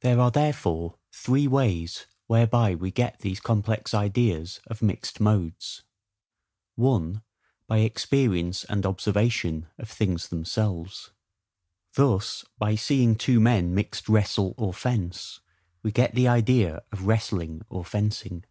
[0.00, 7.22] There are therefore three ways whereby we get these complex ideas of mixed modes:—(1)
[7.66, 11.10] By experience and OBSERVATION of things themselves:
[11.92, 15.40] thus, by seeing two men mixed wrestle or fence,
[15.82, 18.44] we get the idea of wrestling or fencing.